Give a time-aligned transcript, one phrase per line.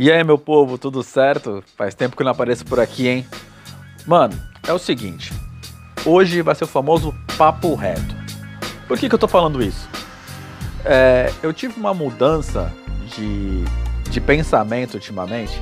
[0.00, 1.60] E aí, meu povo, tudo certo?
[1.76, 3.26] Faz tempo que eu não apareço por aqui, hein?
[4.06, 5.32] Mano, é o seguinte.
[6.06, 8.14] Hoje vai ser o famoso papo reto.
[8.86, 9.88] Por que, que eu tô falando isso?
[10.84, 12.72] É, eu tive uma mudança
[13.16, 13.64] de,
[14.08, 15.60] de pensamento ultimamente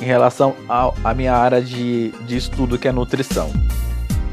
[0.00, 0.54] em relação
[1.02, 3.50] à minha área de, de estudo, que é nutrição.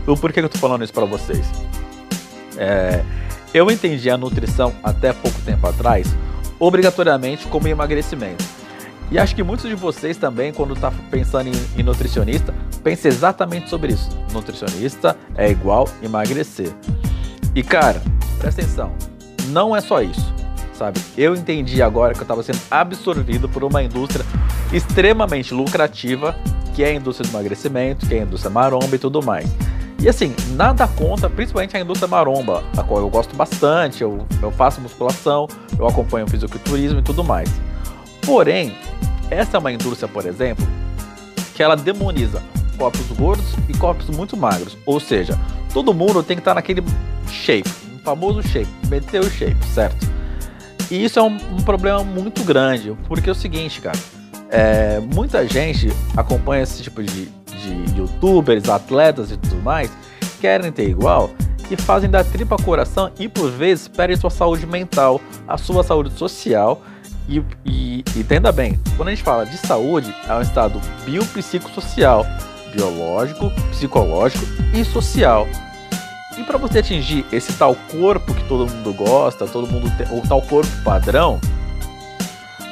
[0.05, 1.49] O porquê que eu tô falando isso para vocês?
[2.59, 3.03] É,
[3.55, 6.15] eu entendi a nutrição até pouco tempo atrás
[6.59, 8.60] obrigatoriamente como emagrecimento.
[9.11, 13.69] E acho que muitos de vocês também, quando tá pensando em, em nutricionista, pensam exatamente
[13.69, 14.09] sobre isso.
[14.31, 16.71] Nutricionista é igual emagrecer.
[17.53, 18.01] E cara,
[18.39, 18.93] presta atenção,
[19.49, 20.33] não é só isso,
[20.73, 21.01] sabe?
[21.17, 24.25] Eu entendi agora que eu estava sendo absorvido por uma indústria
[24.71, 26.33] extremamente lucrativa,
[26.73, 29.45] que é a indústria do emagrecimento, que é a indústria maromba e tudo mais.
[29.99, 34.49] E assim, nada contra, principalmente a indústria maromba, a qual eu gosto bastante, eu, eu
[34.51, 37.49] faço musculação, eu acompanho o fisiculturismo e tudo mais.
[38.25, 38.75] Porém,
[39.31, 40.67] essa é uma indústria, por exemplo,
[41.55, 42.43] que ela demoniza
[42.77, 44.77] corpos gordos e corpos muito magros.
[44.85, 45.39] Ou seja,
[45.73, 46.83] todo mundo tem que estar naquele
[47.27, 50.11] shape, o famoso shape, meter o shape, certo?
[50.89, 53.97] E isso é um, um problema muito grande, porque é o seguinte, cara,
[54.49, 59.89] é, muita gente acompanha esse tipo de, de youtubers, atletas e tudo mais,
[60.41, 61.29] querem ter igual
[61.69, 66.11] e fazem da tripa coração e por vezes perdem sua saúde mental, a sua saúde
[66.17, 66.81] social
[67.31, 72.25] e, e, entenda bem, quando a gente fala de saúde, é um estado biopsicossocial,
[72.75, 75.47] biológico, psicológico e social.
[76.37, 80.21] E para você atingir esse tal corpo que todo mundo gosta, todo mundo tem, ou
[80.21, 81.39] tal corpo padrão,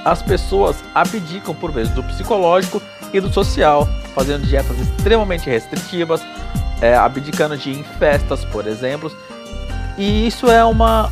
[0.04, 2.82] as pessoas abdicam por vezes do psicológico
[3.14, 6.22] e do social, fazendo dietas extremamente restritivas,
[6.82, 9.12] é, abdicando de em festas, por exemplo.
[9.98, 11.10] E isso é uma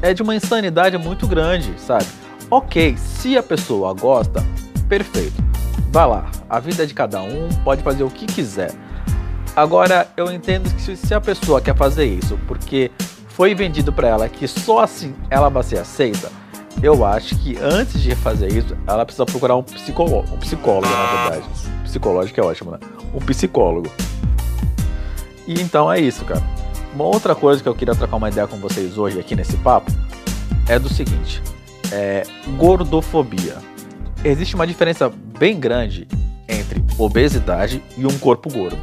[0.00, 2.06] é de uma insanidade muito grande, sabe?
[2.50, 4.42] Ok, se a pessoa gosta,
[4.88, 5.36] perfeito.
[5.92, 8.72] Vá lá, a vida é de cada um, pode fazer o que quiser.
[9.54, 12.90] Agora, eu entendo que se a pessoa quer fazer isso porque
[13.28, 16.30] foi vendido para ela que só assim ela vai ser aceita,
[16.82, 21.28] eu acho que antes de fazer isso, ela precisa procurar um psicólogo, um psicólogo na
[21.28, 21.46] verdade.
[21.84, 22.78] Psicológico é ótimo, né?
[23.12, 23.90] Um psicólogo.
[25.46, 26.42] E então é isso, cara.
[26.94, 29.92] Uma outra coisa que eu queria trocar uma ideia com vocês hoje aqui nesse papo
[30.66, 31.42] é do seguinte
[31.92, 32.22] é,
[32.56, 33.56] gordofobia.
[34.24, 36.06] Existe uma diferença bem grande
[36.48, 38.78] entre obesidade e um corpo gordo.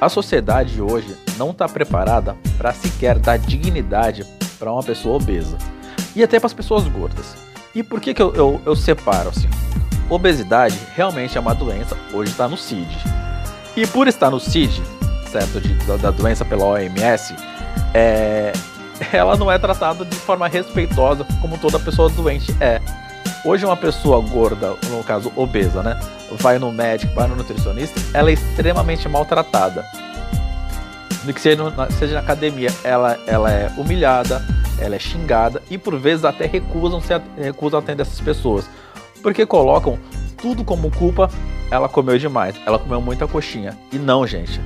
[0.00, 4.24] A sociedade hoje não está preparada para sequer dar dignidade
[4.58, 5.56] para uma pessoa obesa
[6.14, 7.36] e até para as pessoas gordas.
[7.74, 9.48] E por que, que eu, eu, eu separo assim?
[10.10, 12.88] Obesidade realmente é uma doença, hoje está no CID.
[13.76, 14.82] E por estar no CID,
[15.30, 17.34] certo, de, da, da doença pela OMS,
[17.94, 18.52] é,
[19.12, 22.80] ela não é tratada de forma respeitosa como toda pessoa doente é.
[23.44, 25.98] Hoje uma pessoa gorda, no caso obesa, né,
[26.38, 29.84] vai no médico, vai no nutricionista, ela é extremamente maltratada.
[31.24, 31.62] Do que seja,
[31.98, 34.44] seja na academia, ela, ela é humilhada,
[34.78, 38.68] ela é xingada e por vezes até recusam se recusam atender essas pessoas,
[39.22, 39.98] porque colocam
[40.36, 41.30] tudo como culpa.
[41.70, 43.78] Ela comeu demais, ela comeu muita coxinha.
[43.90, 44.60] E não, gente.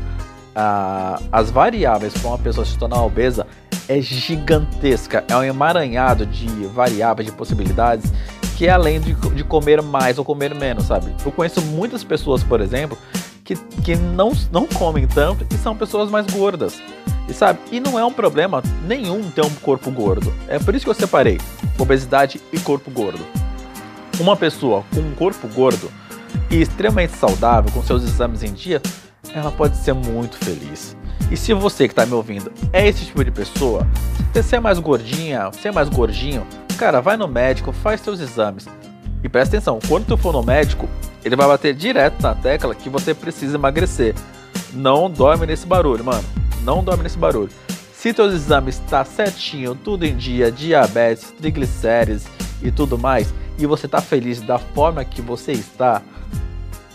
[0.56, 3.46] Ah, as variáveis para uma pessoa se tornar obesa
[3.88, 8.12] é gigantesca, é um emaranhado de variáveis, de possibilidades,
[8.56, 11.14] que é além de, de comer mais ou comer menos, sabe?
[11.24, 12.96] Eu conheço muitas pessoas, por exemplo,
[13.44, 16.80] que, que não, não comem tanto e são pessoas mais gordas.
[17.28, 17.58] E sabe?
[17.72, 20.32] E não é um problema nenhum ter um corpo gordo.
[20.48, 21.38] É por isso que eu separei
[21.78, 23.24] obesidade e corpo gordo.
[24.18, 25.90] Uma pessoa com um corpo gordo
[26.50, 28.80] e extremamente saudável, com seus exames em dia,
[29.34, 30.96] ela pode ser muito feliz.
[31.30, 33.86] E se você que está me ouvindo é esse tipo de pessoa,
[34.32, 36.46] se você é mais gordinha, se é mais gordinho,
[36.78, 38.66] cara, vai no médico, faz seus exames.
[39.22, 40.88] E presta atenção, quando tu for no médico,
[41.24, 44.14] ele vai bater direto na tecla que você precisa emagrecer.
[44.72, 46.24] Não dorme nesse barulho, mano.
[46.62, 47.50] Não dorme nesse barulho.
[47.92, 52.26] Se teus exames está certinho, tudo em dia, diabetes, triglicérides
[52.62, 56.02] e tudo mais, e você tá feliz da forma que você está,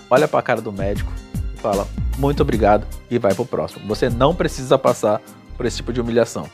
[0.09, 1.11] olha para a cara do médico
[1.53, 3.87] e fala: muito obrigado e vai pro próximo.
[3.87, 5.21] Você não precisa passar
[5.57, 6.49] por esse tipo de humilhação.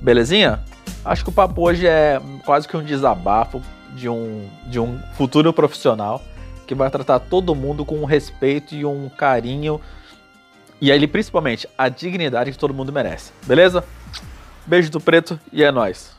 [0.00, 0.60] Belezinha?
[1.04, 3.62] Acho que o papo hoje é quase que um desabafo
[3.94, 6.22] de um, de um futuro profissional
[6.66, 9.80] que vai tratar todo mundo com um respeito e um carinho
[10.80, 13.32] e aí principalmente a dignidade que todo mundo merece.
[13.46, 13.84] Beleza?
[14.66, 16.14] Beijo do preto e é nós.